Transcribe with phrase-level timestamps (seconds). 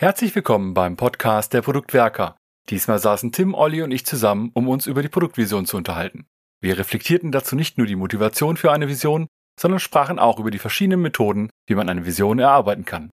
[0.00, 2.36] Herzlich willkommen beim Podcast der Produktwerker.
[2.70, 6.28] Diesmal saßen Tim, Olli und ich zusammen, um uns über die Produktvision zu unterhalten.
[6.60, 9.26] Wir reflektierten dazu nicht nur die Motivation für eine Vision,
[9.58, 13.10] sondern sprachen auch über die verschiedenen Methoden, wie man eine Vision erarbeiten kann.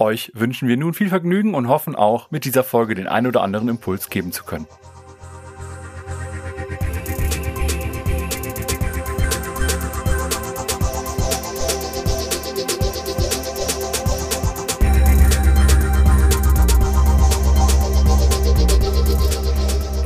[0.00, 3.42] Euch wünschen wir nun viel Vergnügen und hoffen auch, mit dieser Folge den ein oder
[3.42, 4.68] anderen Impuls geben zu können.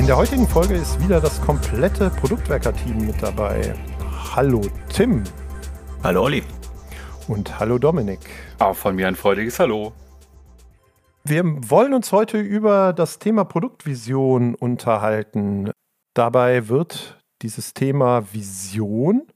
[0.06, 3.74] In der heutigen Folge ist wieder das komplette Produktwerker-Team mit dabei.
[4.36, 5.24] Hallo Tim.
[6.04, 6.44] Hallo Olli.
[7.26, 8.20] Und hallo Dominik.
[8.60, 9.92] Auch von mir ein freudiges Hallo.
[11.24, 15.72] Wir wollen uns heute über das Thema Produktvision unterhalten.
[16.14, 19.26] Dabei wird dieses Thema Vision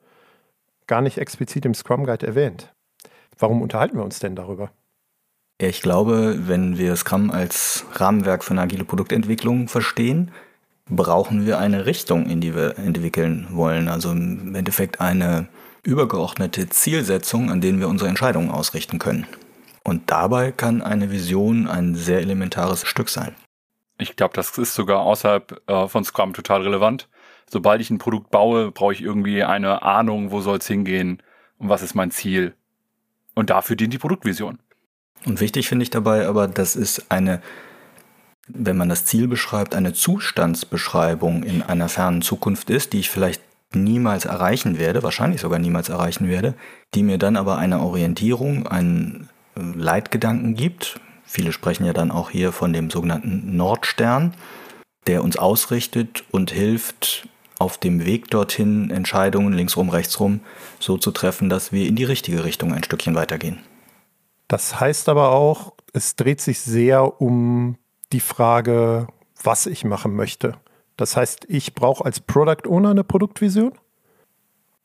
[0.87, 2.73] gar nicht explizit im Scrum Guide erwähnt.
[3.37, 4.71] Warum unterhalten wir uns denn darüber?
[5.59, 10.31] Ich glaube, wenn wir Scrum als Rahmenwerk für eine agile Produktentwicklung verstehen,
[10.91, 13.89] brauchen wir eine Richtung, in die wir entwickeln wollen.
[13.89, 15.49] Also im Endeffekt eine
[15.83, 19.27] übergeordnete Zielsetzung, an denen wir unsere Entscheidungen ausrichten können.
[19.83, 23.35] Und dabei kann eine Vision ein sehr elementares Stück sein.
[23.99, 27.09] Ich glaube, das ist sogar außerhalb äh, von Scrum total relevant.
[27.49, 31.23] Sobald ich ein Produkt baue, brauche ich irgendwie eine Ahnung, wo soll es hingehen
[31.59, 32.55] und was ist mein Ziel.
[33.35, 34.59] Und dafür dient die Produktvision.
[35.27, 37.43] Und wichtig finde ich dabei aber, das ist eine
[38.49, 43.43] wenn man das Ziel beschreibt, eine Zustandsbeschreibung in einer fernen Zukunft ist, die ich vielleicht
[43.73, 46.55] niemals erreichen werde, wahrscheinlich sogar niemals erreichen werde,
[46.95, 51.01] die mir dann aber eine Orientierung, einen äh, Leitgedanken gibt.
[51.25, 54.35] Viele sprechen ja dann auch hier von dem sogenannten Nordstern,
[55.07, 57.29] der uns ausrichtet und hilft,
[57.61, 60.41] auf dem Weg dorthin Entscheidungen linksrum, rechtsrum
[60.79, 63.59] so zu treffen, dass wir in die richtige Richtung ein Stückchen weitergehen.
[64.49, 67.77] Das heißt aber auch, es dreht sich sehr um
[68.13, 69.07] die Frage,
[69.43, 70.55] was ich machen möchte.
[70.97, 73.73] Das heißt, ich brauche als Product Owner eine Produktvision?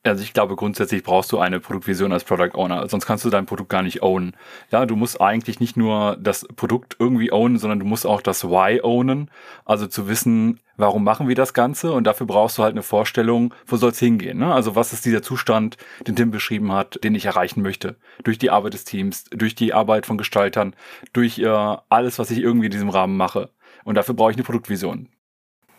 [0.02, 3.46] Also ich glaube, grundsätzlich brauchst du eine Produktvision als Product Owner, sonst kannst du dein
[3.46, 4.36] Produkt gar nicht ownen.
[4.70, 8.44] Ja, du musst eigentlich nicht nur das Produkt irgendwie ownen, sondern du musst auch das
[8.44, 9.30] Why ownen.
[9.64, 11.92] Also zu wissen, warum machen wir das Ganze?
[11.92, 14.38] Und dafür brauchst du halt eine Vorstellung, wo soll es hingehen?
[14.38, 14.52] Ne?
[14.52, 15.76] Also was ist dieser Zustand,
[16.06, 17.96] den Tim beschrieben hat, den ich erreichen möchte?
[18.24, 20.74] Durch die Arbeit des Teams, durch die Arbeit von Gestaltern,
[21.12, 23.50] durch äh, alles, was ich irgendwie in diesem Rahmen mache.
[23.84, 25.08] Und dafür brauche ich eine Produktvision.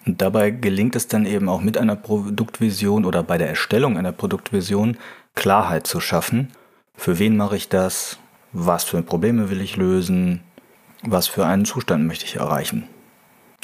[0.06, 4.14] Und dabei gelingt es dann eben auch mit einer Produktvision oder bei der Erstellung einer
[4.14, 4.98] Produktvision
[5.36, 6.54] Klarheit zu schaffen.
[6.96, 8.18] Für wen mache ich das?
[8.54, 10.42] Was für Probleme will ich lösen?
[11.04, 12.88] Was für einen Zustand möchte ich erreichen?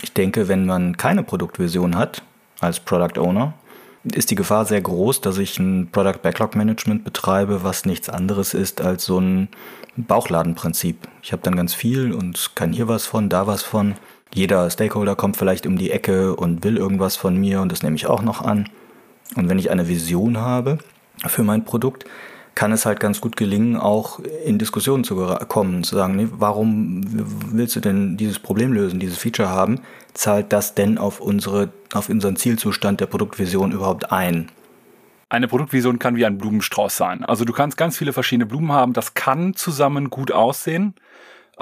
[0.03, 2.23] Ich denke, wenn man keine Produktvision hat
[2.59, 3.53] als Product Owner,
[4.03, 8.53] ist die Gefahr sehr groß, dass ich ein Product Backlog Management betreibe, was nichts anderes
[8.53, 9.47] ist als so ein
[9.95, 11.07] Bauchladenprinzip.
[11.21, 13.95] Ich habe dann ganz viel und kann hier was von, da was von
[14.33, 17.95] jeder Stakeholder kommt vielleicht um die Ecke und will irgendwas von mir und das nehme
[17.95, 18.67] ich auch noch an.
[19.37, 20.79] Und wenn ich eine Vision habe
[21.27, 22.03] für mein Produkt,
[22.55, 25.15] kann es halt ganz gut gelingen, auch in Diskussionen zu
[25.47, 27.01] kommen, zu sagen, nee, warum
[27.51, 29.79] willst du denn dieses Problem lösen, dieses Feature haben?
[30.13, 34.49] Zahlt das denn auf, unsere, auf unseren Zielzustand der Produktvision überhaupt ein?
[35.29, 37.25] Eine Produktvision kann wie ein Blumenstrauß sein.
[37.25, 40.93] Also du kannst ganz viele verschiedene Blumen haben, das kann zusammen gut aussehen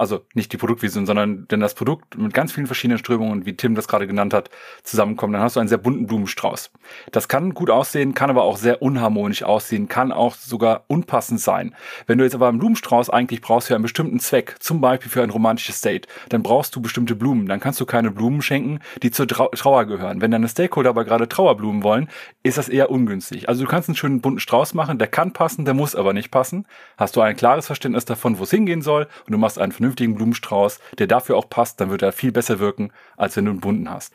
[0.02, 3.76] also nicht die Produktvision, sondern denn das Produkt mit ganz vielen verschiedenen Strömungen, wie Tim
[3.76, 4.50] das gerade genannt hat,
[4.82, 6.72] zusammenkommen, dann hast du einen sehr bunten Blumenstrauß.
[7.12, 11.76] Das kann gut aussehen, kann aber auch sehr unharmonisch aussehen, kann auch sogar unpassend sein.
[12.08, 15.22] Wenn du jetzt aber einen Blumenstrauß eigentlich brauchst für einen bestimmten Zweck, zum Beispiel für
[15.22, 17.46] ein romantisches Date, dann brauchst du bestimmte Blumen.
[17.46, 20.20] Dann kannst du keine Blumen schenken, die zur Trauer gehören.
[20.20, 22.10] Wenn deine Stakeholder aber gerade Trauerblumen wollen,
[22.42, 23.50] ist das eher ungünstig.
[23.50, 26.32] Also du kannst einen schönen bunten Strauß machen, der kann passen, der muss aber nicht
[26.32, 26.66] passen.
[26.98, 29.91] Hast du ein klares Verständnis davon, wo es hingehen soll und du machst einen vernünftigen
[29.96, 33.62] Blumenstrauß, der dafür auch passt, dann wird er viel besser wirken, als wenn du einen
[33.62, 34.14] bunten hast.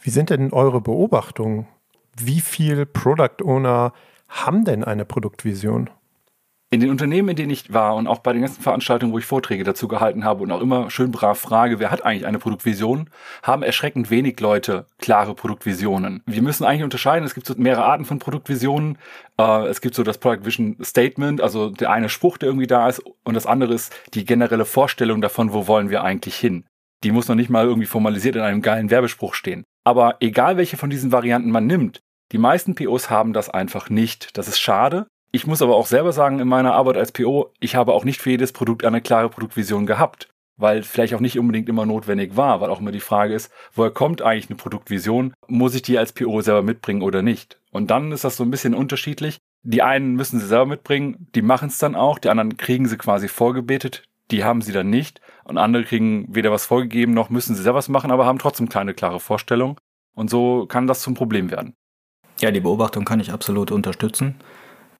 [0.00, 1.66] Wie sind denn eure Beobachtungen?
[2.16, 3.92] Wie viele Product Owner
[4.28, 5.90] haben denn eine Produktvision?
[6.70, 9.24] In den Unternehmen, in denen ich war und auch bei den ganzen Veranstaltungen, wo ich
[9.24, 13.08] Vorträge dazu gehalten habe und auch immer schön brav frage, wer hat eigentlich eine Produktvision,
[13.42, 16.22] haben erschreckend wenig Leute klare Produktvisionen.
[16.26, 18.98] Wir müssen eigentlich unterscheiden, es gibt so mehrere Arten von Produktvisionen.
[19.38, 22.88] Äh, es gibt so das Product Vision Statement, also der eine Spruch, der irgendwie da
[22.88, 26.66] ist und das andere ist die generelle Vorstellung davon, wo wollen wir eigentlich hin.
[27.02, 29.64] Die muss noch nicht mal irgendwie formalisiert in einem geilen Werbespruch stehen.
[29.84, 32.00] Aber egal welche von diesen Varianten man nimmt,
[32.32, 34.36] die meisten POs haben das einfach nicht.
[34.36, 37.76] Das ist schade, ich muss aber auch selber sagen, in meiner Arbeit als PO, ich
[37.76, 41.68] habe auch nicht für jedes Produkt eine klare Produktvision gehabt, weil vielleicht auch nicht unbedingt
[41.68, 45.34] immer notwendig war, weil auch immer die Frage ist, woher kommt eigentlich eine Produktvision?
[45.46, 47.60] Muss ich die als PO selber mitbringen oder nicht?
[47.70, 49.38] Und dann ist das so ein bisschen unterschiedlich.
[49.62, 52.96] Die einen müssen sie selber mitbringen, die machen es dann auch, die anderen kriegen sie
[52.96, 55.20] quasi vorgebetet, die haben sie dann nicht.
[55.44, 58.68] Und andere kriegen weder was vorgegeben, noch müssen sie selber was machen, aber haben trotzdem
[58.68, 59.78] keine klare Vorstellung.
[60.14, 61.74] Und so kann das zum Problem werden.
[62.40, 64.36] Ja, die Beobachtung kann ich absolut unterstützen.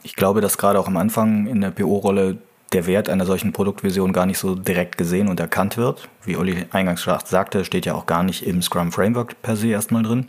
[0.03, 2.39] Ich glaube, dass gerade auch am Anfang in der PO-Rolle
[2.73, 6.09] der Wert einer solchen Produktvision gar nicht so direkt gesehen und erkannt wird.
[6.25, 10.03] Wie Olli eingangs sagte, steht ja auch gar nicht im Scrum Framework per se erstmal
[10.03, 10.29] drin.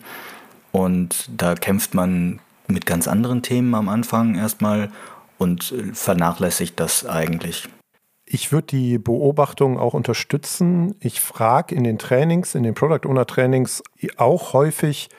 [0.71, 4.89] Und da kämpft man mit ganz anderen Themen am Anfang erstmal
[5.37, 7.67] und vernachlässigt das eigentlich.
[8.25, 10.95] Ich würde die Beobachtung auch unterstützen.
[10.99, 13.81] Ich frage in den Trainings, in den Product Owner Trainings
[14.17, 15.09] auch häufig,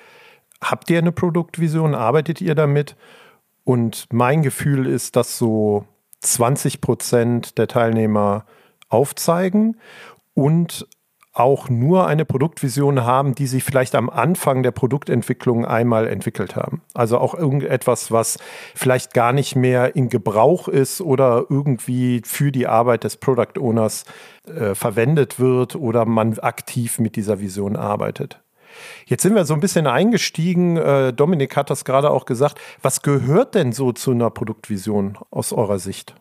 [0.62, 1.94] habt ihr eine Produktvision?
[1.94, 2.96] Arbeitet ihr damit?
[3.64, 5.84] Und mein Gefühl ist, dass so
[6.20, 8.44] 20 Prozent der Teilnehmer
[8.88, 9.76] aufzeigen
[10.34, 10.86] und
[11.32, 16.82] auch nur eine Produktvision haben, die sie vielleicht am Anfang der Produktentwicklung einmal entwickelt haben.
[16.92, 18.38] Also auch irgendetwas, was
[18.74, 24.04] vielleicht gar nicht mehr in Gebrauch ist oder irgendwie für die Arbeit des Product Owners
[24.46, 28.40] äh, verwendet wird oder man aktiv mit dieser Vision arbeitet.
[29.06, 30.76] Jetzt sind wir so ein bisschen eingestiegen.
[30.76, 32.60] Äh, Dominik hat das gerade auch gesagt.
[32.82, 36.14] Was gehört denn so zu einer Produktvision aus eurer Sicht?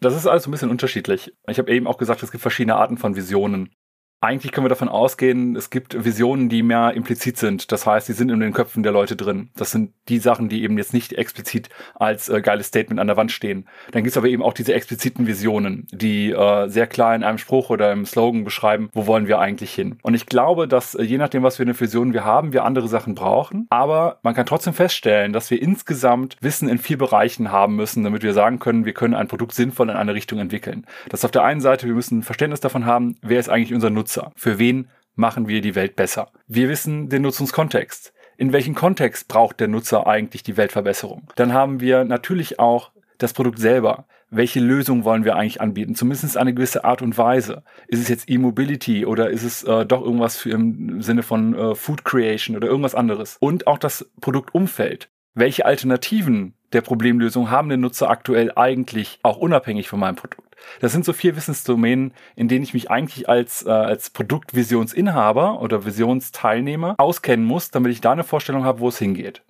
[0.00, 1.32] Das ist alles ein bisschen unterschiedlich.
[1.48, 3.70] Ich habe eben auch gesagt, es gibt verschiedene Arten von Visionen.
[4.20, 7.70] Eigentlich können wir davon ausgehen, es gibt Visionen, die mehr implizit sind.
[7.70, 9.50] Das heißt, die sind in den Köpfen der Leute drin.
[9.54, 13.16] Das sind die Sachen, die eben jetzt nicht explizit als äh, geiles Statement an der
[13.16, 13.68] Wand stehen.
[13.92, 17.38] Dann gibt es aber eben auch diese expliziten Visionen, die äh, sehr klar in einem
[17.38, 19.98] Spruch oder im Slogan beschreiben, wo wollen wir eigentlich hin.
[20.02, 22.88] Und ich glaube, dass äh, je nachdem, was für eine Vision wir haben, wir andere
[22.88, 23.68] Sachen brauchen.
[23.70, 28.24] Aber man kann trotzdem feststellen, dass wir insgesamt Wissen in vier Bereichen haben müssen, damit
[28.24, 30.86] wir sagen können, wir können ein Produkt sinnvoll in eine Richtung entwickeln.
[31.08, 33.90] Das ist auf der einen Seite, wir müssen Verständnis davon haben, wer ist eigentlich unser
[33.90, 34.32] Nutzer Nutzer.
[34.36, 36.30] Für wen machen wir die Welt besser?
[36.46, 38.14] Wir wissen den Nutzungskontext.
[38.38, 41.28] In welchem Kontext braucht der Nutzer eigentlich die Weltverbesserung?
[41.36, 44.06] Dann haben wir natürlich auch das Produkt selber.
[44.30, 45.94] Welche Lösung wollen wir eigentlich anbieten?
[45.94, 47.64] Zumindest eine gewisse Art und Weise.
[47.86, 51.74] Ist es jetzt E-Mobility oder ist es äh, doch irgendwas für im Sinne von äh,
[51.74, 53.36] Food Creation oder irgendwas anderes?
[53.40, 55.10] Und auch das Produktumfeld.
[55.34, 60.47] Welche Alternativen der Problemlösung haben den Nutzer aktuell eigentlich auch unabhängig von meinem Produkt?
[60.80, 65.84] Das sind so vier Wissensdomänen, in denen ich mich eigentlich als, äh, als Produktvisionsinhaber oder
[65.84, 69.42] Visionsteilnehmer auskennen muss, damit ich da eine Vorstellung habe, wo es hingeht.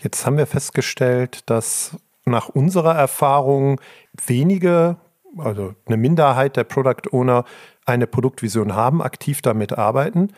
[0.00, 3.80] Jetzt haben wir festgestellt, dass nach unserer Erfahrung
[4.26, 4.96] wenige,
[5.36, 7.44] also eine Minderheit der Product Owner
[7.84, 10.32] eine Produktvision haben, aktiv damit arbeiten.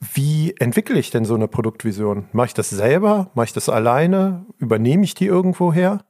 [0.00, 2.28] Wie entwickle ich denn so eine Produktvision?
[2.32, 3.30] Mache ich das selber?
[3.34, 4.44] Mache ich das alleine?
[4.58, 6.00] Übernehme ich die irgendwo her?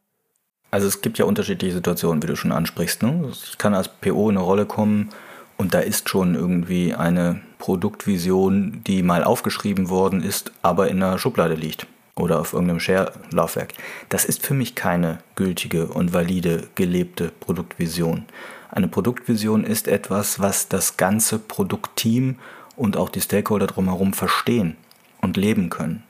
[0.76, 3.02] Also es gibt ja unterschiedliche Situationen, wie du schon ansprichst.
[3.02, 3.30] Ne?
[3.32, 5.08] Ich kann als PO in eine Rolle kommen
[5.56, 11.18] und da ist schon irgendwie eine Produktvision, die mal aufgeschrieben worden ist, aber in einer
[11.18, 13.72] Schublade liegt oder auf irgendeinem Share-Laufwerk.
[14.10, 18.26] Das ist für mich keine gültige und valide gelebte Produktvision.
[18.70, 22.36] Eine Produktvision ist etwas, was das ganze Produktteam
[22.76, 24.76] und auch die Stakeholder drumherum verstehen
[25.22, 26.02] und leben können.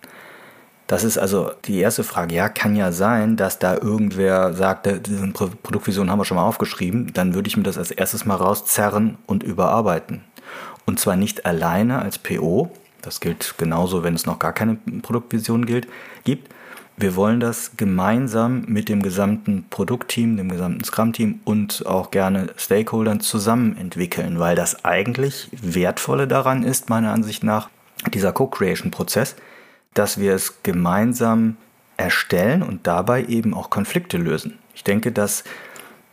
[0.86, 2.34] Das ist also die erste Frage.
[2.34, 7.12] Ja, kann ja sein, dass da irgendwer sagt, diese Produktvision haben wir schon mal aufgeschrieben.
[7.12, 10.22] Dann würde ich mir das als erstes mal rauszerren und überarbeiten.
[10.84, 12.70] Und zwar nicht alleine als PO.
[13.02, 15.88] Das gilt genauso, wenn es noch gar keine Produktvision gibt.
[16.98, 23.20] Wir wollen das gemeinsam mit dem gesamten Produktteam, dem gesamten Scrum-Team und auch gerne Stakeholdern
[23.20, 27.68] zusammen entwickeln, weil das eigentlich Wertvolle daran ist, meiner Ansicht nach,
[28.14, 29.36] dieser Co-Creation-Prozess,
[29.98, 31.56] dass wir es gemeinsam
[31.96, 34.58] erstellen und dabei eben auch Konflikte lösen.
[34.74, 35.44] Ich denke, dass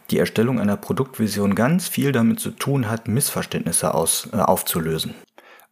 [0.10, 5.16] die Erstellung einer Produktvision ganz viel damit zu tun hat, Missverständnisse aus, äh, aufzulösen.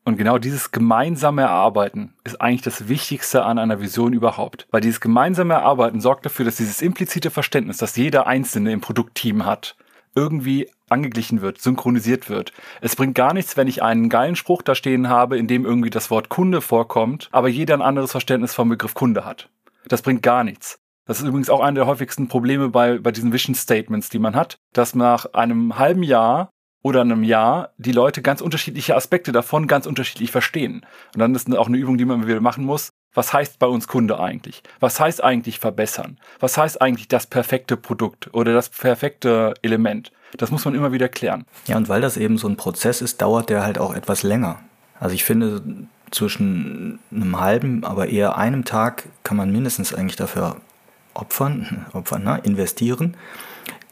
[0.04, 4.68] Und genau dieses gemeinsame Erarbeiten ist eigentlich das Wichtigste an einer Vision überhaupt.
[4.72, 9.46] Weil dieses gemeinsame Erarbeiten sorgt dafür, dass dieses implizite Verständnis, das jeder Einzelne im Produktteam
[9.46, 9.76] hat,
[10.16, 12.52] irgendwie angeglichen wird, synchronisiert wird.
[12.82, 15.90] Es bringt gar nichts, wenn ich einen geilen Spruch da stehen habe, in dem irgendwie
[15.90, 19.50] das Wort Kunde vorkommt, aber jeder ein anderes Verständnis vom Begriff Kunde hat.
[19.88, 20.80] Das bringt gar nichts.
[21.06, 24.36] Das ist übrigens auch einer der häufigsten Probleme bei, bei diesen Vision Statements, die man
[24.36, 26.50] hat, dass nach einem halben Jahr
[26.84, 30.86] oder einem Jahr die Leute ganz unterschiedliche Aspekte davon ganz unterschiedlich verstehen.
[31.14, 32.92] Und dann ist auch eine Übung, die man wieder machen muss.
[33.14, 34.64] Was heißt bei uns Kunde eigentlich?
[34.80, 36.18] Was heißt eigentlich verbessern?
[36.40, 40.12] Was heißt eigentlich das perfekte Produkt oder das perfekte Element?
[40.38, 41.46] Das muss man immer wieder klären.
[41.68, 44.60] Ja, und weil das eben so ein Prozess ist, dauert der halt auch etwas länger.
[45.00, 45.62] Also ich finde,
[46.12, 50.58] zwischen einem halben, aber eher einem Tag kann man mindestens eigentlich dafür
[51.14, 52.40] opfern, opfern, ne?
[52.44, 53.16] investieren,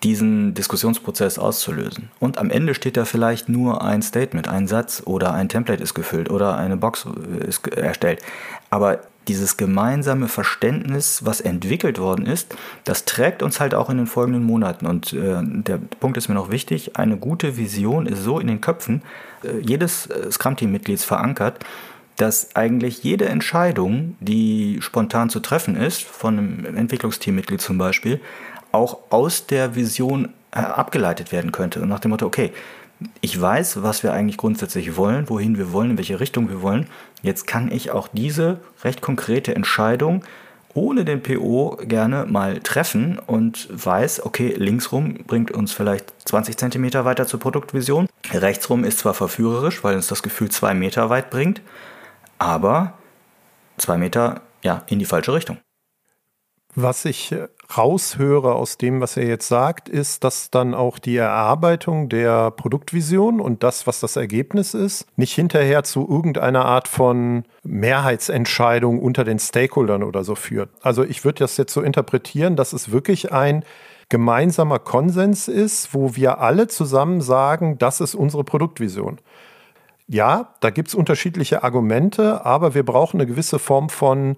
[0.03, 2.11] diesen Diskussionsprozess auszulösen.
[2.19, 5.93] Und am Ende steht da vielleicht nur ein Statement, ein Satz oder ein Template ist
[5.93, 7.05] gefüllt oder eine Box
[7.45, 8.21] ist erstellt.
[8.69, 14.07] Aber dieses gemeinsame Verständnis, was entwickelt worden ist, das trägt uns halt auch in den
[14.07, 14.87] folgenden Monaten.
[14.87, 18.59] Und äh, der Punkt ist mir noch wichtig, eine gute Vision ist so in den
[18.59, 19.03] Köpfen
[19.43, 21.63] äh, jedes äh, Scrum-Team-Mitglieds verankert,
[22.17, 28.19] dass eigentlich jede Entscheidung, die spontan zu treffen ist, von einem Entwicklungsteammitglied zum Beispiel,
[28.71, 31.81] auch aus der Vision äh, abgeleitet werden könnte.
[31.81, 32.51] Und nach dem Motto, okay,
[33.21, 36.87] ich weiß, was wir eigentlich grundsätzlich wollen, wohin wir wollen, in welche Richtung wir wollen.
[37.21, 40.23] Jetzt kann ich auch diese recht konkrete Entscheidung
[40.73, 47.05] ohne den PO gerne mal treffen und weiß, okay, linksrum bringt uns vielleicht 20 cm
[47.05, 48.07] weiter zur Produktvision.
[48.31, 51.61] Rechtsrum ist zwar verführerisch, weil uns das Gefühl zwei Meter weit bringt,
[52.37, 52.93] aber
[53.77, 55.57] zwei Meter ja, in die falsche Richtung.
[56.75, 61.17] Was ich äh, raushöre aus dem, was er jetzt sagt, ist, dass dann auch die
[61.17, 67.43] Erarbeitung der Produktvision und das, was das Ergebnis ist, nicht hinterher zu irgendeiner Art von
[67.63, 70.69] Mehrheitsentscheidung unter den Stakeholdern oder so führt.
[70.81, 73.63] Also ich würde das jetzt so interpretieren, dass es wirklich ein
[74.09, 79.19] gemeinsamer Konsens ist, wo wir alle zusammen sagen, das ist unsere Produktvision.
[80.07, 84.37] Ja, da gibt es unterschiedliche Argumente, aber wir brauchen eine gewisse Form von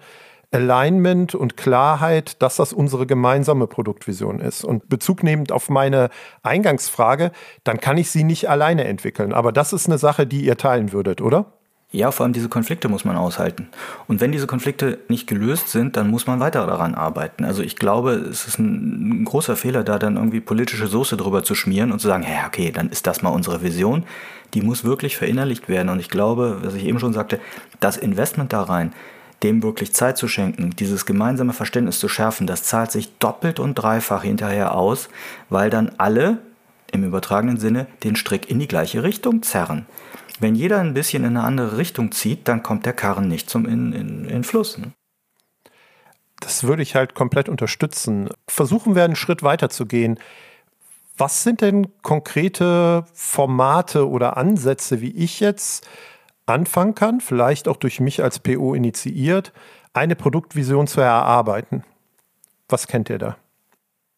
[0.52, 4.64] Alignment und Klarheit, dass das unsere gemeinsame Produktvision ist.
[4.66, 6.10] Und Bezug nehmend auf meine
[6.44, 7.32] Eingangsfrage,
[7.64, 9.34] dann kann ich sie nicht alleine entwickeln.
[9.34, 11.54] Aber das ist eine Sache, die ihr teilen würdet, oder?
[11.94, 13.68] Ja, vor allem diese Konflikte muss man aushalten.
[14.08, 17.44] Und wenn diese Konflikte nicht gelöst sind, dann muss man weiter daran arbeiten.
[17.44, 21.44] Also ich glaube, es ist ein, ein großer Fehler, da dann irgendwie politische Soße drüber
[21.44, 24.06] zu schmieren und zu sagen, ja, okay, dann ist das mal unsere Vision.
[24.54, 25.90] Die muss wirklich verinnerlicht werden.
[25.90, 27.42] Und ich glaube, was ich eben schon sagte,
[27.82, 28.94] das Investment da rein,
[29.44, 33.76] dem wirklich Zeit zu schenken, dieses gemeinsame Verständnis zu schärfen, das zahlt sich doppelt und
[33.76, 35.10] dreifach hinterher aus,
[35.50, 36.40] weil dann alle
[36.92, 39.86] im übertragenen Sinne den Strick in die gleiche Richtung zerren.
[40.40, 43.66] Wenn jeder ein bisschen in eine andere Richtung zieht, dann kommt der Karren nicht zum
[43.66, 44.78] in, in, in Fluss.
[44.78, 44.92] Ne?
[46.40, 48.30] Das würde ich halt komplett unterstützen.
[48.48, 50.20] Versuchen wir einen Schritt weiter zu gehen.
[51.16, 55.88] Was sind denn konkrete Formate oder Ansätze, wie ich jetzt
[56.46, 59.54] anfangen kann, vielleicht auch durch mich als PO initiiert,
[59.94, 61.84] eine Produktvision zu erarbeiten.
[62.70, 63.38] Was kennt ihr da?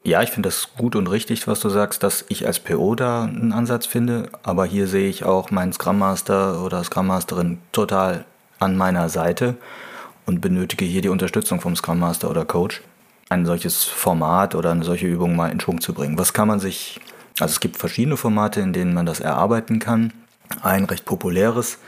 [0.05, 3.23] Ja, ich finde das gut und richtig, was du sagst, dass ich als PO da
[3.23, 4.29] einen Ansatz finde.
[4.43, 8.25] Aber hier sehe ich auch meinen Scrum Master oder Scrum Masterin total
[8.59, 9.55] an meiner Seite
[10.25, 12.81] und benötige hier die Unterstützung vom Scrum Master oder Coach,
[13.29, 16.19] ein solches Format oder eine solche Übung mal in Schwung zu bringen.
[16.19, 16.99] Was kann man sich,
[17.39, 20.11] also es gibt verschiedene Formate, in denen man das erarbeiten kann.
[20.61, 21.79] Ein recht populäres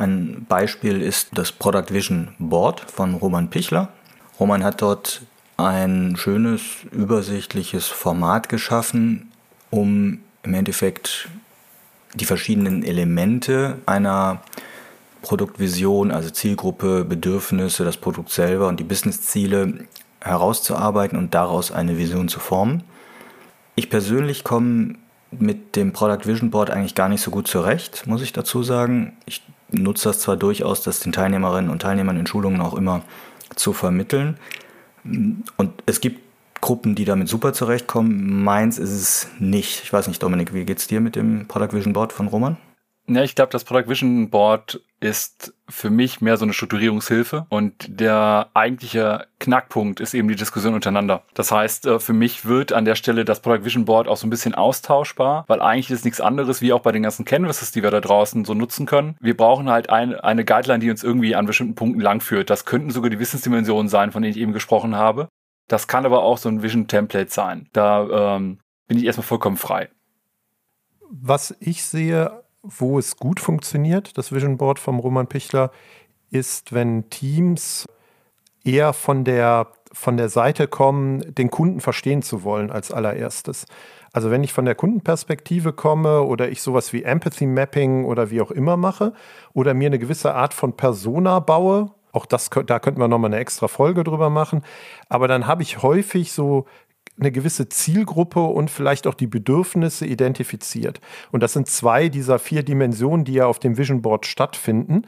[0.00, 3.88] ein Beispiel ist das Product Vision Board von Roman Pichler.
[4.38, 5.20] Roman hat dort
[5.58, 9.30] ein schönes, übersichtliches Format geschaffen,
[9.68, 11.28] um im Endeffekt
[12.14, 14.40] die verschiedenen Elemente einer
[15.20, 19.84] Produktvision, also Zielgruppe, Bedürfnisse, das Produkt selber und die Businessziele
[20.20, 22.84] herauszuarbeiten und daraus eine Vision zu formen.
[23.74, 24.94] Ich persönlich komme
[25.30, 29.12] mit dem Product Vision Board eigentlich gar nicht so gut zurecht, muss ich dazu sagen.
[29.26, 33.02] Ich nutze das zwar durchaus, das den Teilnehmerinnen und Teilnehmern in Schulungen auch immer
[33.54, 34.36] zu vermitteln.
[35.04, 36.20] Und es gibt
[36.60, 38.44] Gruppen, die damit super zurechtkommen.
[38.44, 39.82] Meins ist es nicht.
[39.82, 42.56] Ich weiß nicht, Dominik, wie geht's dir mit dem Product Vision Board von Roman?
[43.12, 47.74] Ja, ich glaube, das Product Vision Board ist für mich mehr so eine Strukturierungshilfe und
[47.88, 51.24] der eigentliche Knackpunkt ist eben die Diskussion untereinander.
[51.34, 54.28] Das heißt, äh, für mich wird an der Stelle das Product Vision Board auch so
[54.28, 57.82] ein bisschen austauschbar, weil eigentlich ist nichts anderes, wie auch bei den ganzen Canvases, die
[57.82, 59.16] wir da draußen so nutzen können.
[59.18, 62.48] Wir brauchen halt eine, eine Guideline, die uns irgendwie an bestimmten Punkten langführt.
[62.48, 65.26] Das könnten sogar die Wissensdimensionen sein, von denen ich eben gesprochen habe.
[65.66, 67.68] Das kann aber auch so ein Vision Template sein.
[67.72, 69.88] Da ähm, bin ich erstmal vollkommen frei.
[71.10, 75.70] Was ich sehe wo es gut funktioniert, das Vision Board vom Roman Pichler,
[76.30, 77.86] ist, wenn Teams
[78.64, 83.66] eher von der, von der Seite kommen, den Kunden verstehen zu wollen als allererstes.
[84.12, 88.40] Also wenn ich von der Kundenperspektive komme oder ich sowas wie Empathy Mapping oder wie
[88.40, 89.12] auch immer mache
[89.52, 93.40] oder mir eine gewisse Art von Persona baue, auch das, da könnten wir nochmal eine
[93.40, 94.62] extra Folge drüber machen.
[95.08, 96.66] Aber dann habe ich häufig so
[97.20, 101.00] eine gewisse Zielgruppe und vielleicht auch die Bedürfnisse identifiziert.
[101.30, 105.02] Und das sind zwei dieser vier Dimensionen, die ja auf dem Vision Board stattfinden.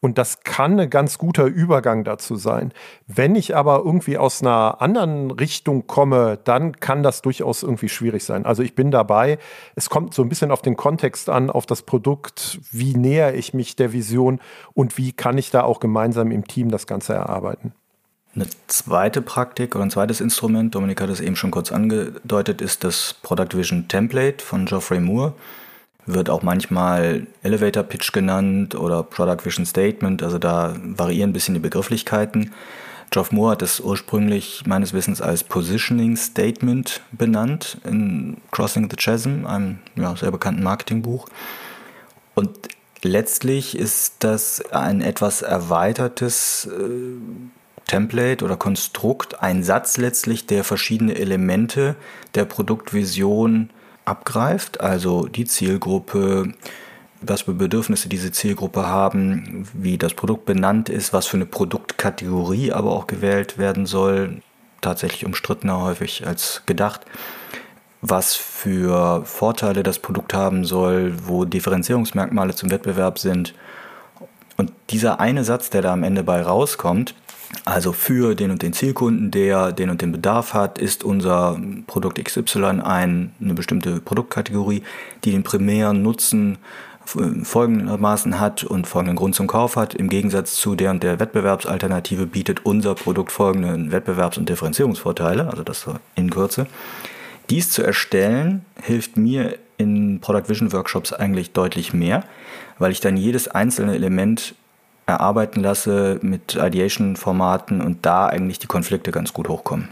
[0.00, 2.72] Und das kann ein ganz guter Übergang dazu sein.
[3.06, 8.24] Wenn ich aber irgendwie aus einer anderen Richtung komme, dann kann das durchaus irgendwie schwierig
[8.24, 8.46] sein.
[8.46, 9.38] Also ich bin dabei.
[9.74, 12.60] Es kommt so ein bisschen auf den Kontext an, auf das Produkt.
[12.70, 14.40] Wie näher ich mich der Vision
[14.72, 17.74] und wie kann ich da auch gemeinsam im Team das Ganze erarbeiten?
[18.38, 22.84] Eine zweite Praktik oder ein zweites Instrument, Dominik hat es eben schon kurz angedeutet, ist
[22.84, 25.32] das Product Vision Template von Geoffrey Moore.
[26.06, 31.54] wird auch manchmal Elevator Pitch genannt oder Product Vision Statement, also da variieren ein bisschen
[31.54, 32.52] die Begrifflichkeiten.
[33.10, 39.46] Geoff Moore hat es ursprünglich meines Wissens als Positioning Statement benannt in Crossing the Chasm,
[39.46, 41.28] einem ja, sehr bekannten Marketingbuch.
[42.36, 42.56] Und
[43.02, 47.57] letztlich ist das ein etwas erweitertes äh,
[47.88, 51.96] Template oder Konstrukt, ein Satz letztlich, der verschiedene Elemente
[52.36, 53.70] der Produktvision
[54.04, 56.54] abgreift, also die Zielgruppe,
[57.20, 62.72] was für Bedürfnisse diese Zielgruppe haben, wie das Produkt benannt ist, was für eine Produktkategorie
[62.72, 64.40] aber auch gewählt werden soll,
[64.80, 67.00] tatsächlich umstrittener häufig als gedacht,
[68.00, 73.54] was für Vorteile das Produkt haben soll, wo Differenzierungsmerkmale zum Wettbewerb sind.
[74.56, 77.14] Und dieser eine Satz, der da am Ende bei rauskommt,
[77.64, 82.22] also für den und den Zielkunden, der den und den Bedarf hat, ist unser Produkt
[82.22, 84.82] XY ein, eine bestimmte Produktkategorie,
[85.24, 86.58] die den primären Nutzen
[87.42, 89.94] folgendermaßen hat und folgenden Grund zum Kauf hat.
[89.94, 95.62] Im Gegensatz zu der und der Wettbewerbsalternative bietet unser Produkt folgende Wettbewerbs- und Differenzierungsvorteile, also
[95.62, 95.86] das
[96.16, 96.66] in Kürze.
[97.48, 102.24] Dies zu erstellen hilft mir in Product Vision Workshops eigentlich deutlich mehr,
[102.78, 104.54] weil ich dann jedes einzelne Element
[105.08, 109.88] erarbeiten lasse mit Ideation-Formaten und da eigentlich die Konflikte ganz gut hochkommen.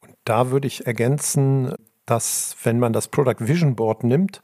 [0.00, 1.74] Und da würde ich ergänzen,
[2.06, 4.40] dass wenn man das Product Vision Board nimmt,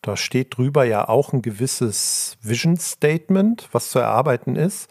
[0.00, 4.88] da steht drüber ja auch ein gewisses Vision Statement, was zu erarbeiten ist.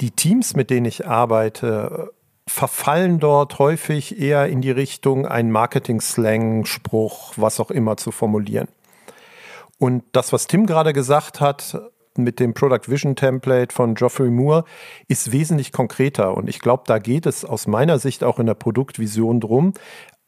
[0.00, 2.10] Die Teams, mit denen ich arbeite,
[2.48, 8.66] verfallen dort häufig eher in die Richtung, einen Marketing-Slang, Spruch, was auch immer zu formulieren.
[9.78, 11.80] Und das, was Tim gerade gesagt hat,
[12.18, 14.64] mit dem Product Vision Template von Geoffrey Moore
[15.08, 16.36] ist wesentlich konkreter.
[16.36, 19.74] Und ich glaube, da geht es aus meiner Sicht auch in der Produktvision drum,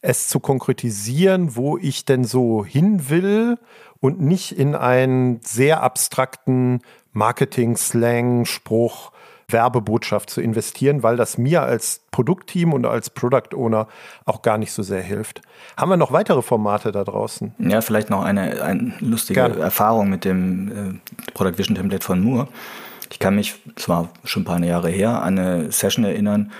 [0.01, 3.57] es zu konkretisieren, wo ich denn so hin will
[3.99, 6.81] und nicht in einen sehr abstrakten
[7.13, 9.11] Marketing-Slang-Spruch
[9.49, 13.87] Werbebotschaft zu investieren, weil das mir als Produktteam und als Product Owner
[14.25, 15.41] auch gar nicht so sehr hilft.
[15.77, 17.55] Haben wir noch weitere Formate da draußen?
[17.59, 19.59] Ja, vielleicht noch eine, eine lustige Gerne.
[19.59, 22.49] Erfahrung mit dem äh, Product Vision Template von Moore.
[23.09, 26.51] Ich kann mich, zwar schon ein paar Jahre her, an eine Session erinnern,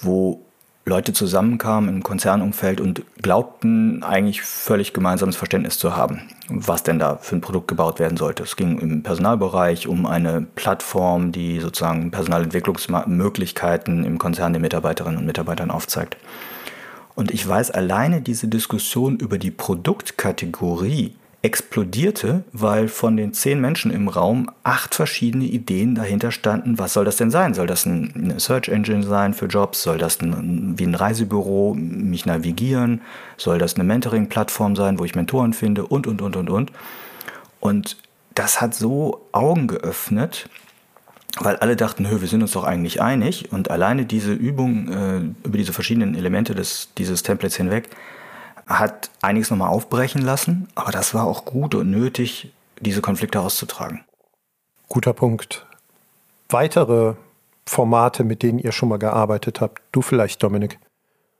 [0.00, 0.40] wo
[0.84, 7.18] Leute zusammenkamen im Konzernumfeld und glaubten eigentlich völlig gemeinsames Verständnis zu haben, was denn da
[7.18, 8.42] für ein Produkt gebaut werden sollte.
[8.42, 15.26] Es ging im Personalbereich um eine Plattform, die sozusagen Personalentwicklungsmöglichkeiten im Konzern den Mitarbeiterinnen und
[15.26, 16.16] Mitarbeitern aufzeigt.
[17.14, 23.90] Und ich weiß alleine diese Diskussion über die Produktkategorie explodierte, weil von den zehn Menschen
[23.90, 26.78] im Raum acht verschiedene Ideen dahinter standen.
[26.78, 27.52] Was soll das denn sein?
[27.52, 29.82] Soll das eine Search Engine sein für Jobs?
[29.82, 33.00] Soll das ein, wie ein Reisebüro mich navigieren?
[33.36, 35.84] Soll das eine Mentoring-Plattform sein, wo ich Mentoren finde?
[35.84, 36.72] Und, und, und, und, und.
[37.58, 37.96] Und
[38.34, 40.48] das hat so Augen geöffnet,
[41.40, 43.50] weil alle dachten, wir sind uns doch eigentlich einig.
[43.50, 47.88] Und alleine diese Übung äh, über diese verschiedenen Elemente des, dieses Templates hinweg
[48.78, 54.04] hat einiges nochmal aufbrechen lassen, aber das war auch gut und nötig, diese Konflikte auszutragen.
[54.88, 55.66] Guter Punkt.
[56.48, 57.14] Weitere
[57.66, 59.82] Formate, mit denen ihr schon mal gearbeitet habt?
[59.92, 60.78] Du vielleicht, Dominik.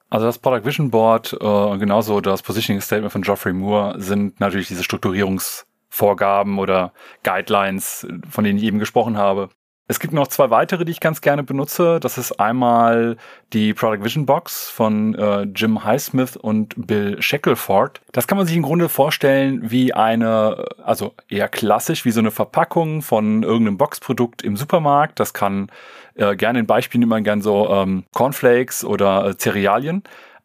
[0.09, 4.41] Also das Product Vision Board und äh, genauso das Positioning Statement von Geoffrey Moore sind
[4.41, 6.93] natürlich diese Strukturierungsvorgaben oder
[7.23, 9.49] Guidelines, von denen ich eben gesprochen habe.
[9.89, 11.99] Es gibt noch zwei weitere, die ich ganz gerne benutze.
[12.01, 13.17] Das ist einmal
[13.53, 18.01] die Product Vision Box von äh, Jim Highsmith und Bill Shackelford.
[18.13, 22.31] Das kann man sich im Grunde vorstellen wie eine, also eher klassisch, wie so eine
[22.31, 25.19] Verpackung von irgendeinem Boxprodukt im Supermarkt.
[25.21, 25.71] Das kann
[26.15, 30.05] äh, gerne in Beispielen immer gern so ähm, Cornflakes oder äh, Cerealien.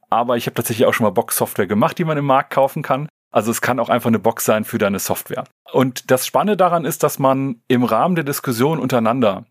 [0.09, 3.07] Aber ich habe tatsächlich auch schon mal Box-Software gemacht, die man im Markt kaufen kann.
[3.37, 5.43] Also es kann auch einfach eine Box sein für deine Software.
[5.71, 9.45] Und das Spannende daran ist, dass man im Rahmen der Diskussion untereinander,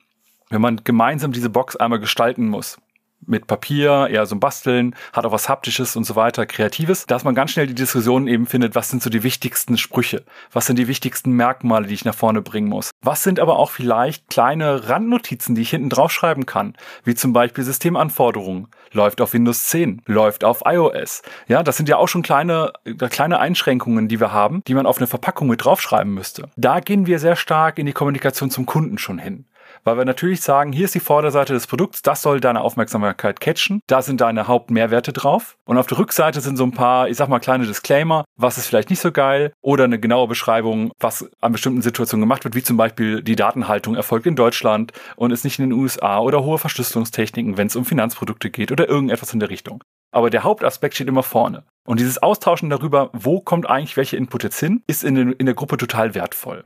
[0.50, 2.78] wenn man gemeinsam diese Box einmal gestalten muss,
[3.26, 7.24] mit Papier, eher so ein Basteln, hat auch was Haptisches und so weiter, Kreatives, dass
[7.24, 10.78] man ganz schnell die Diskussion eben findet, was sind so die wichtigsten Sprüche, was sind
[10.78, 12.90] die wichtigsten Merkmale, die ich nach vorne bringen muss.
[13.02, 17.64] Was sind aber auch vielleicht kleine Randnotizen, die ich hinten draufschreiben kann, wie zum Beispiel
[17.64, 21.22] Systemanforderungen, läuft auf Windows 10, läuft auf iOS.
[21.48, 22.72] Ja, das sind ja auch schon kleine,
[23.10, 26.48] kleine Einschränkungen, die wir haben, die man auf eine Verpackung mit draufschreiben müsste.
[26.56, 29.46] Da gehen wir sehr stark in die Kommunikation zum Kunden schon hin
[29.86, 33.80] weil wir natürlich sagen, hier ist die Vorderseite des Produkts, das soll deine Aufmerksamkeit catchen,
[33.86, 37.28] da sind deine Hauptmehrwerte drauf und auf der Rückseite sind so ein paar, ich sag
[37.28, 41.52] mal, kleine Disclaimer, was ist vielleicht nicht so geil oder eine genaue Beschreibung, was an
[41.52, 45.60] bestimmten Situationen gemacht wird, wie zum Beispiel die Datenhaltung erfolgt in Deutschland und ist nicht
[45.60, 49.50] in den USA oder hohe Verschlüsselungstechniken, wenn es um Finanzprodukte geht oder irgendetwas in der
[49.50, 49.84] Richtung.
[50.10, 51.62] Aber der Hauptaspekt steht immer vorne.
[51.86, 55.46] Und dieses Austauschen darüber, wo kommt eigentlich welche Input jetzt hin, ist in, den, in
[55.46, 56.64] der Gruppe total wertvoll.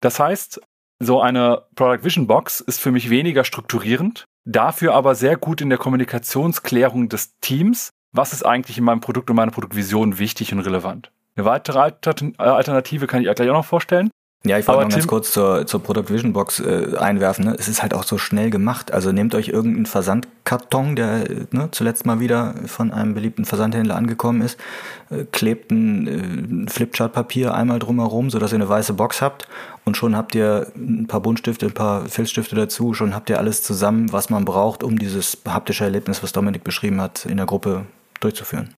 [0.00, 0.60] Das heißt,
[1.04, 5.68] so eine Product Vision Box ist für mich weniger strukturierend, dafür aber sehr gut in
[5.68, 7.90] der Kommunikationsklärung des Teams.
[8.12, 11.10] Was ist eigentlich in meinem Produkt und meiner Produktvision wichtig und relevant?
[11.34, 14.10] Eine weitere Alternative kann ich gleich auch noch vorstellen.
[14.44, 17.44] Ja, ich wollte noch ganz kurz zur, zur Product Vision Box äh, einwerfen.
[17.44, 17.56] Ne?
[17.56, 18.92] Es ist halt auch so schnell gemacht.
[18.92, 24.42] Also nehmt euch irgendeinen Versandkarton, der ne, zuletzt mal wieder von einem beliebten Versandhändler angekommen
[24.42, 24.58] ist,
[25.10, 29.46] äh, klebt ein äh, Flipchart-Papier einmal drumherum, sodass ihr eine weiße Box habt
[29.84, 33.62] und schon habt ihr ein paar Buntstifte, ein paar Filzstifte dazu, schon habt ihr alles
[33.62, 37.86] zusammen, was man braucht, um dieses haptische Erlebnis, was Dominik beschrieben hat, in der Gruppe
[38.18, 38.74] durchzuführen.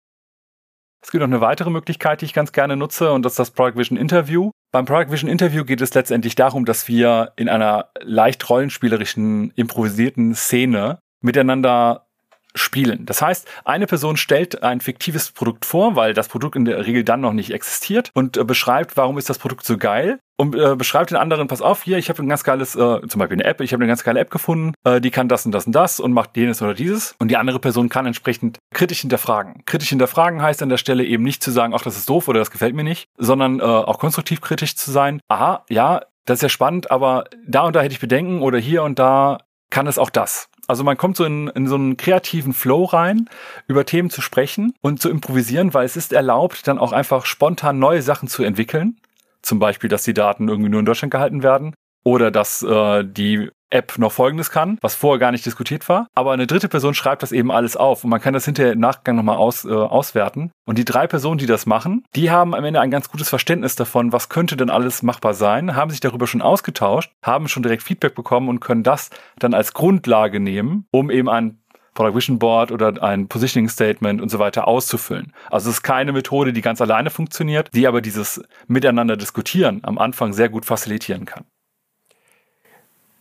[1.05, 3.51] Es gibt noch eine weitere Möglichkeit, die ich ganz gerne nutze, und das ist das
[3.53, 4.51] Product Vision Interview.
[4.73, 10.35] Beim Product Vision Interview geht es letztendlich darum, dass wir in einer leicht rollenspielerischen, improvisierten
[10.35, 12.07] Szene miteinander
[12.55, 13.07] spielen.
[13.07, 17.05] Das heißt, eine Person stellt ein fiktives Produkt vor, weil das Produkt in der Regel
[17.05, 20.75] dann noch nicht existiert und äh, beschreibt, warum ist das Produkt so geil und äh,
[20.77, 23.45] beschreibt den anderen, pass auf, hier, ich habe ein ganz geiles, äh, zum Beispiel eine
[23.45, 25.73] App, ich habe eine ganz geile App gefunden, äh, die kann das und das und
[25.73, 29.65] das und macht jenes oder dieses und die andere Person kann entsprechend kritisch hinterfragen.
[29.67, 32.41] Kritisch hinterfragen heißt an der Stelle eben nicht zu sagen, ach, das ist doof oder
[32.41, 35.21] das gefällt mir nicht, sondern äh, auch konstruktiv kritisch zu sein.
[35.29, 38.83] Aha, ja, das ist ja spannend, aber da und da hätte ich Bedenken oder hier
[38.83, 39.39] und da
[39.71, 40.49] kann es auch das.
[40.69, 43.29] Also man kommt so in, in so einen kreativen Flow rein,
[43.67, 47.79] über Themen zu sprechen und zu improvisieren, weil es ist erlaubt, dann auch einfach spontan
[47.79, 48.99] neue Sachen zu entwickeln.
[49.43, 53.51] Zum Beispiel, dass die Daten irgendwie nur in Deutschland gehalten werden oder dass äh, die
[53.73, 56.07] App noch Folgendes kann, was vorher gar nicht diskutiert war.
[56.15, 58.81] Aber eine dritte Person schreibt das eben alles auf und man kann das hinterher im
[58.81, 60.53] Nachgang nochmal aus, äh, auswerten.
[60.67, 63.75] Und die drei Personen, die das machen, die haben am Ende ein ganz gutes Verständnis
[63.75, 67.83] davon, was könnte denn alles machbar sein, haben sich darüber schon ausgetauscht, haben schon direkt
[67.83, 71.59] Feedback bekommen und können das dann als Grundlage nehmen, um eben ein
[71.95, 75.33] Product Vision Board oder ein Positioning Statement und so weiter auszufüllen.
[75.51, 79.99] Also es ist keine Methode, die ganz alleine funktioniert, die aber dieses Miteinander diskutieren am
[79.99, 81.45] Anfang sehr gut facilitieren kann.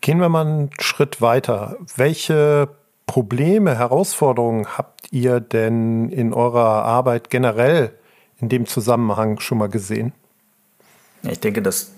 [0.01, 1.77] Gehen wir mal einen Schritt weiter.
[1.95, 2.69] Welche
[3.05, 7.91] Probleme, Herausforderungen habt ihr denn in eurer Arbeit generell
[8.39, 10.13] in dem Zusammenhang schon mal gesehen?
[11.29, 11.91] ich denke, dass,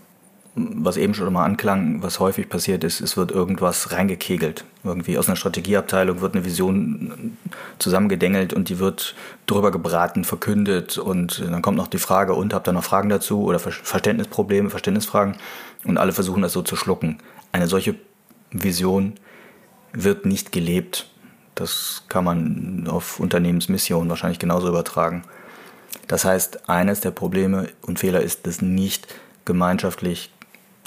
[0.54, 4.66] was eben schon mal anklang, was häufig passiert ist, es wird irgendwas reingekegelt.
[4.84, 7.38] Irgendwie aus einer Strategieabteilung wird eine Vision
[7.80, 12.68] zusammengedengelt und die wird drüber gebraten, verkündet und dann kommt noch die Frage, und habt
[12.68, 15.38] ihr noch Fragen dazu oder Verständnisprobleme, Verständnisfragen
[15.86, 17.20] und alle versuchen das so zu schlucken.
[17.54, 17.96] Eine solche
[18.52, 19.14] Vision
[19.94, 21.08] wird nicht gelebt.
[21.56, 25.24] Das kann man auf Unternehmensmission wahrscheinlich genauso übertragen.
[26.08, 29.08] Das heißt, eines der Probleme und Fehler ist es nicht
[29.46, 30.32] gemeinschaftlich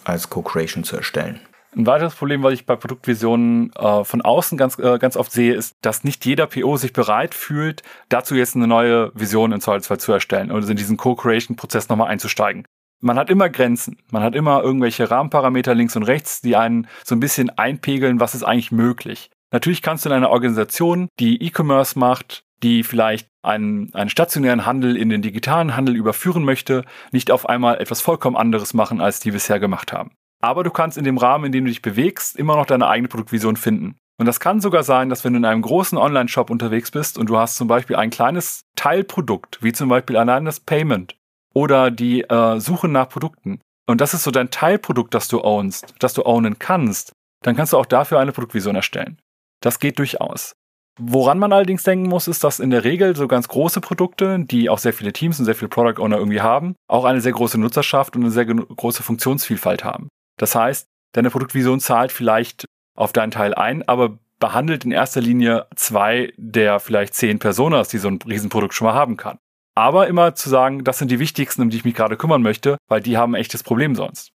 [0.05, 1.41] als Co-Creation zu erstellen.
[1.77, 5.55] Ein weiteres Problem, was ich bei Produktvisionen äh, von außen ganz, äh, ganz oft sehe,
[5.55, 10.01] ist, dass nicht jeder PO sich bereit fühlt, dazu jetzt eine neue Vision im Zweifelsfall
[10.01, 12.65] zu erstellen oder in diesen Co-Creation-Prozess nochmal einzusteigen
[13.01, 13.99] man hat immer Grenzen.
[14.11, 18.35] Man hat immer irgendwelche Rahmenparameter links und rechts, die einen so ein bisschen einpegeln, was
[18.35, 19.31] ist eigentlich möglich.
[19.53, 24.97] Natürlich kannst du in einer Organisation, die E-Commerce macht, die vielleicht einen, einen stationären Handel
[24.97, 29.31] in den digitalen Handel überführen möchte, nicht auf einmal etwas vollkommen anderes machen, als die
[29.31, 30.13] bisher gemacht haben.
[30.43, 33.09] Aber du kannst in dem Rahmen, in dem du dich bewegst, immer noch deine eigene
[33.09, 33.97] Produktvision finden.
[34.19, 37.29] Und das kann sogar sein, dass wenn du in einem großen Online-Shop unterwegs bist und
[37.29, 41.17] du hast zum Beispiel ein kleines Teilprodukt, wie zum Beispiel allein das Payment,
[41.57, 43.61] oder die äh, Suche nach Produkten.
[43.89, 47.13] Und das ist so dein Teilprodukt, das du ownst, das du ownen kannst.
[47.43, 49.19] Dann kannst du auch dafür eine Produktvision erstellen.
[49.63, 50.53] Das geht durchaus.
[51.01, 54.69] Woran man allerdings denken muss, ist, dass in der Regel so ganz große Produkte, die
[54.69, 57.59] auch sehr viele Teams und sehr viele Product Owner irgendwie haben, auch eine sehr große
[57.59, 60.09] Nutzerschaft und eine sehr große Funktionsvielfalt haben.
[60.39, 62.67] Das heißt, deine Produktvision zahlt vielleicht
[62.99, 67.99] auf deinen Teil ein, aber behandelt in erster Linie zwei der vielleicht zehn Personas, die
[67.99, 69.39] so ein Riesenprodukt schon mal haben kann.
[69.77, 72.79] Aber immer zu sagen, das sind die wichtigsten, um die ich mich gerade kümmern möchte,
[72.89, 74.33] weil die haben ein echtes Problem sonst.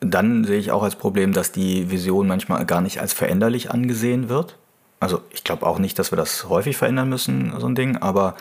[0.00, 4.28] Dann sehe ich auch als Problem, dass die Vision manchmal gar nicht als veränderlich angesehen
[4.28, 4.58] wird.
[4.98, 8.34] Also ich glaube auch nicht, dass wir das häufig verändern müssen, so ein Ding, aber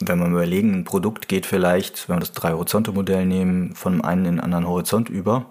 [0.00, 4.36] wenn wir überlegen, ein Produkt geht vielleicht, wenn wir das Drei-Horizonte-Modell nehmen, von einem in
[4.36, 5.46] den anderen Horizont über,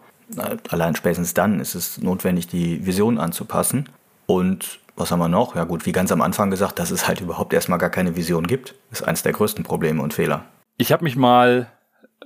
[0.69, 3.87] allein spätestens dann ist es notwendig, die Vision anzupassen.
[4.25, 5.55] Und was haben wir noch?
[5.55, 8.47] Ja gut, wie ganz am Anfang gesagt, dass es halt überhaupt erstmal gar keine Vision
[8.47, 10.45] gibt, ist eines der größten Probleme und Fehler.
[10.77, 11.67] Ich habe mich mal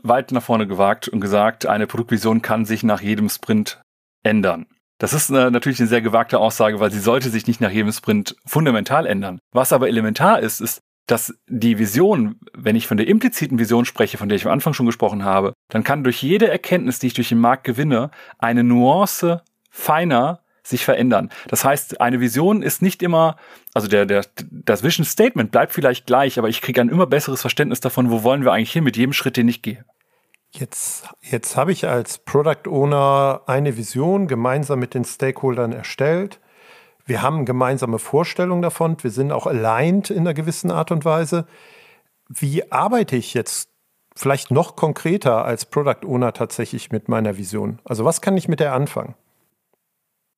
[0.04, 3.82] weit nach vorne gewagt und gesagt, eine Produktvision kann sich nach jedem Sprint
[4.24, 4.68] ändern.
[4.98, 7.92] Das ist eine, natürlich eine sehr gewagte Aussage, weil sie sollte sich nicht nach jedem
[7.92, 9.40] Sprint fundamental ändern.
[9.52, 14.18] Was aber elementar ist, ist, dass die Vision, wenn ich von der impliziten Vision spreche,
[14.18, 17.14] von der ich am Anfang schon gesprochen habe, dann kann durch jede Erkenntnis, die ich
[17.14, 18.10] durch den Markt gewinne,
[18.40, 21.30] eine Nuance feiner sich verändern.
[21.48, 23.38] Das heißt, eine Vision ist nicht immer,
[23.74, 27.42] also der, der, das Vision Statement bleibt vielleicht gleich, aber ich kriege ein immer besseres
[27.42, 29.86] Verständnis davon, wo wollen wir eigentlich hin mit jedem Schritt, den ich gehe.
[30.52, 36.40] Jetzt, jetzt habe ich als Product Owner eine Vision gemeinsam mit den Stakeholdern erstellt.
[37.06, 38.96] Wir haben gemeinsame Vorstellungen davon.
[39.02, 41.46] Wir sind auch aligned in einer gewissen Art und Weise.
[42.30, 43.70] Wie arbeite ich jetzt
[44.16, 47.80] vielleicht noch konkreter als Product Owner tatsächlich mit meiner Vision?
[47.84, 49.16] Also was kann ich mit der anfangen?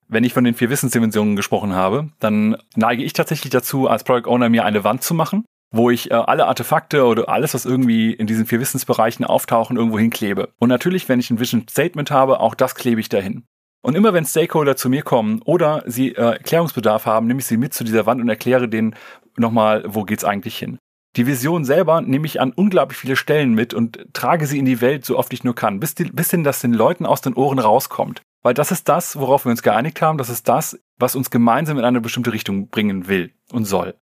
[0.10, 4.30] Wenn ich von den vier Wissensdimensionen gesprochen habe, dann neige ich tatsächlich dazu, als Product
[4.30, 8.14] Owner mir eine Wand zu machen wo ich äh, alle Artefakte oder alles, was irgendwie
[8.14, 10.50] in diesen vier Wissensbereichen auftauchen, irgendwo hinklebe.
[10.60, 13.44] Und natürlich, wenn ich ein Vision Statement habe, auch das klebe ich dahin.
[13.82, 17.58] Und immer wenn Stakeholder zu mir kommen oder sie äh, Erklärungsbedarf haben, nehme ich sie
[17.58, 18.96] mit zu dieser Wand und erkläre denen
[19.38, 20.78] nochmal, wo geht's eigentlich hin.
[21.16, 24.82] Die Vision selber nehme ich an unglaublich viele Stellen mit und trage sie in die
[24.82, 27.34] Welt, so oft ich nur kann, bis, die, bis hin, dass den Leuten aus den
[27.34, 28.22] Ohren rauskommt.
[28.44, 31.78] Weil das ist das, worauf wir uns geeinigt haben, das ist das, was uns gemeinsam
[31.78, 33.96] in eine bestimmte Richtung bringen will und soll.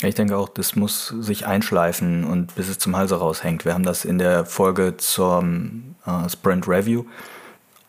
[0.00, 3.64] Ich denke auch, das muss sich einschleifen und bis es zum Halse raushängt.
[3.64, 7.04] Wir haben das in der Folge zum äh, Sprint Review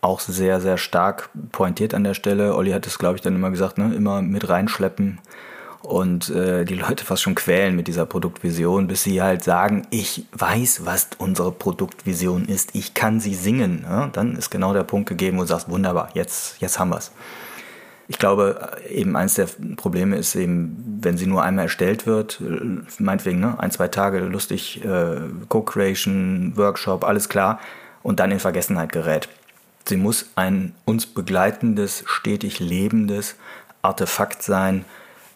[0.01, 2.55] auch sehr, sehr stark pointiert an der Stelle.
[2.55, 3.93] Olli hat es, glaube ich, dann immer gesagt, ne?
[3.93, 5.19] immer mit reinschleppen
[5.81, 10.25] und äh, die Leute fast schon quälen mit dieser Produktvision, bis sie halt sagen, ich
[10.33, 13.81] weiß, was unsere Produktvision ist, ich kann sie singen.
[13.81, 14.09] Ne?
[14.11, 17.11] Dann ist genau der Punkt gegeben, wo du sagst, wunderbar, jetzt, jetzt haben wir es.
[18.09, 22.41] Ich glaube, eben eins der Probleme ist eben, wenn sie nur einmal erstellt wird,
[22.97, 27.59] meinetwegen ne, ein, zwei Tage lustig, äh, Co-Creation, Workshop, alles klar,
[28.01, 29.29] und dann in Vergessenheit gerät.
[29.87, 33.35] Sie muss ein uns begleitendes, stetig lebendes
[33.83, 34.85] Artefakt sein,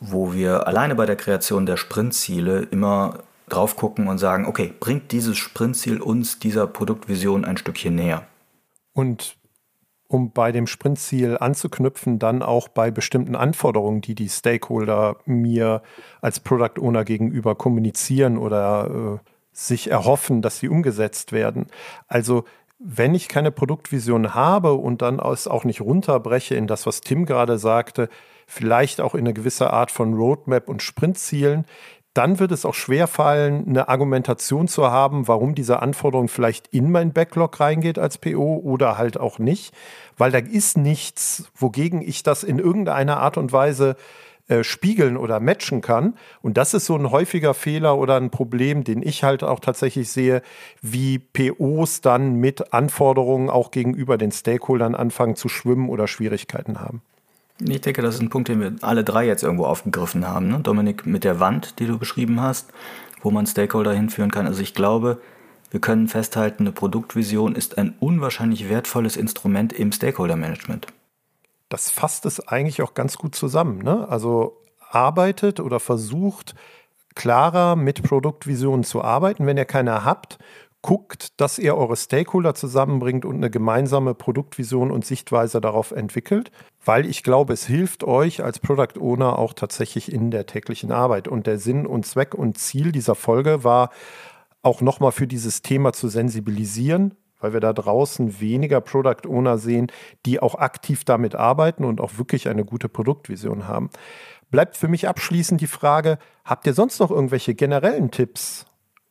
[0.06, 5.12] wo wir alleine bei der Kreation der Sprintziele immer drauf gucken und sagen, okay, bringt
[5.12, 8.28] dieses Sprintziel uns dieser Produktvision ein Stückchen näher?
[8.94, 9.38] Und
[10.08, 15.82] um bei dem Sprintziel anzuknüpfen, dann auch bei bestimmten Anforderungen, die die Stakeholder mir
[16.22, 21.68] als Product Owner gegenüber kommunizieren oder äh, sich erhoffen, dass sie umgesetzt werden.
[22.08, 22.44] Also
[22.78, 27.26] wenn ich keine Produktvision habe und dann es auch nicht runterbreche in das, was Tim
[27.26, 28.10] gerade sagte,
[28.54, 31.66] vielleicht auch in eine gewisse Art von Roadmap und Sprintzielen,
[32.14, 36.92] dann wird es auch schwer fallen, eine Argumentation zu haben, warum diese Anforderung vielleicht in
[36.92, 39.74] mein Backlog reingeht als PO oder halt auch nicht,
[40.18, 43.96] weil da ist nichts, wogegen ich das in irgendeiner Art und Weise
[44.48, 46.16] äh, spiegeln oder matchen kann.
[46.42, 50.12] Und das ist so ein häufiger Fehler oder ein Problem, den ich halt auch tatsächlich
[50.12, 50.44] sehe,
[50.82, 57.02] wie POs dann mit Anforderungen auch gegenüber den Stakeholdern anfangen zu schwimmen oder Schwierigkeiten haben.
[57.60, 60.48] Ich denke, das ist ein Punkt, den wir alle drei jetzt irgendwo aufgegriffen haben.
[60.48, 60.60] Ne?
[60.60, 62.72] Dominik, mit der Wand, die du beschrieben hast,
[63.22, 64.48] wo man Stakeholder hinführen kann.
[64.48, 65.22] Also ich glaube,
[65.70, 70.88] wir können festhalten, eine Produktvision ist ein unwahrscheinlich wertvolles Instrument im Stakeholder-Management.
[71.70, 73.80] Das fasst es eigentlich auch ganz gut zusammen.
[73.80, 74.08] Ne?
[74.10, 76.54] Also arbeitet oder versucht
[77.16, 79.46] klarer mit Produktvisionen zu arbeiten.
[79.46, 80.38] Wenn ihr keine habt,
[80.84, 86.52] guckt, dass ihr eure Stakeholder zusammenbringt und eine gemeinsame Produktvision und Sichtweise darauf entwickelt,
[86.86, 91.28] weil ich glaube, es hilft euch als Product Owner auch tatsächlich in der täglichen Arbeit.
[91.30, 93.90] Und der Sinn und Zweck und Ziel dieser Folge war
[94.62, 99.88] auch nochmal für dieses Thema zu sensibilisieren, weil wir da draußen weniger Product Owner sehen,
[100.26, 103.90] die auch aktiv damit arbeiten und auch wirklich eine gute Produktvision haben.
[104.52, 108.66] Bleibt für mich abschließend die Frage, habt ihr sonst noch irgendwelche generellen Tipps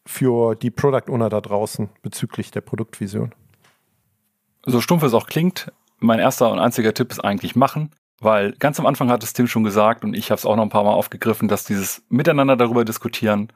[0.07, 3.35] für die Product Owner da draußen bezüglich der Produktvision?
[4.65, 8.79] So stumpf es auch klingt, mein erster und einziger Tipp ist eigentlich machen, weil ganz
[8.79, 10.85] am Anfang hat es Tim schon gesagt und ich habe es auch noch ein paar
[10.85, 13.53] Mal aufgegriffen, dass dieses Miteinander darüber diskutieren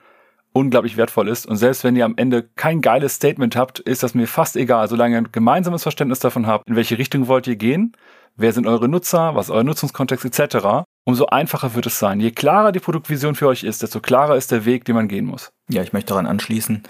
[0.52, 1.46] unglaublich wertvoll ist.
[1.46, 4.88] Und selbst wenn ihr am Ende kein geiles Statement habt, ist das mir fast egal,
[4.88, 7.92] solange ihr ein gemeinsames Verständnis davon habt, in welche Richtung wollt ihr gehen,
[8.36, 12.20] wer sind eure Nutzer, was ist euer Nutzungskontext etc umso einfacher wird es sein.
[12.20, 15.24] Je klarer die Produktvision für euch ist, desto klarer ist der Weg, den man gehen
[15.24, 15.52] muss.
[15.68, 16.84] Ja, ich möchte daran anschließen,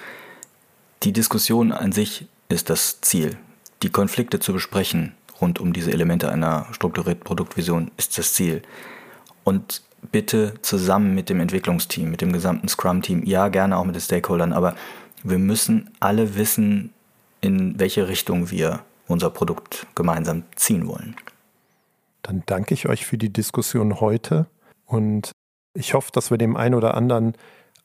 [1.02, 3.36] die Diskussion an sich ist das Ziel.
[3.82, 8.62] Die Konflikte zu besprechen rund um diese Elemente einer strukturierten Produktvision ist das Ziel.
[9.44, 14.00] Und bitte zusammen mit dem Entwicklungsteam, mit dem gesamten Scrum-Team, ja gerne auch mit den
[14.02, 14.74] Stakeholdern, aber
[15.22, 16.92] wir müssen alle wissen,
[17.40, 21.16] in welche Richtung wir unser Produkt gemeinsam ziehen wollen.
[22.22, 24.46] Dann danke ich euch für die Diskussion heute
[24.84, 25.32] und
[25.74, 27.34] ich hoffe, dass wir dem einen oder anderen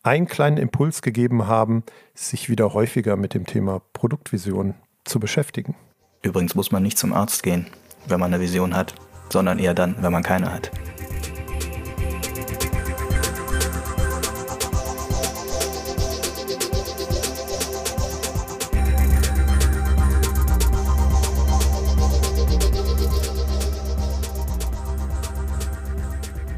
[0.03, 1.83] einen kleinen Impuls gegeben haben,
[2.15, 5.75] sich wieder häufiger mit dem Thema Produktvision zu beschäftigen.
[6.23, 7.67] Übrigens muss man nicht zum Arzt gehen,
[8.07, 8.95] wenn man eine Vision hat,
[9.29, 10.71] sondern eher dann, wenn man keine hat.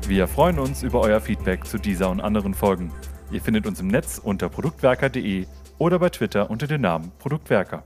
[0.05, 2.91] Wir freuen uns über euer Feedback zu dieser und anderen Folgen.
[3.33, 5.47] Ihr findet uns im Netz unter produktwerker.de
[5.79, 7.83] oder bei Twitter unter dem Namen Produktwerker.